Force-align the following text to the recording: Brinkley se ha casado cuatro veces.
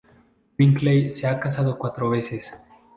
Brinkley 0.57 1.13
se 1.13 1.27
ha 1.27 1.39
casado 1.39 1.77
cuatro 1.77 2.09
veces. 2.09 2.51